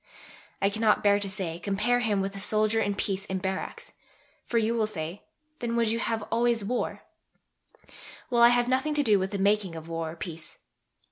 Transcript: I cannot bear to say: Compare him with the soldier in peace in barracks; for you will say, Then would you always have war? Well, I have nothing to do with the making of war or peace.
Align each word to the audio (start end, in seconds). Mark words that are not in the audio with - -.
I 0.63 0.71
cannot 0.71 1.03
bear 1.03 1.19
to 1.19 1.29
say: 1.29 1.59
Compare 1.59 1.99
him 1.99 2.21
with 2.21 2.33
the 2.33 2.39
soldier 2.39 2.79
in 2.81 2.95
peace 2.95 3.23
in 3.25 3.37
barracks; 3.37 3.93
for 4.47 4.57
you 4.57 4.73
will 4.73 4.87
say, 4.87 5.21
Then 5.59 5.75
would 5.75 5.89
you 5.89 6.01
always 6.31 6.61
have 6.61 6.69
war? 6.69 7.03
Well, 8.31 8.41
I 8.41 8.49
have 8.49 8.67
nothing 8.67 8.95
to 8.95 9.03
do 9.03 9.19
with 9.19 9.29
the 9.29 9.37
making 9.37 9.75
of 9.75 9.87
war 9.87 10.09
or 10.09 10.15
peace. 10.15 10.57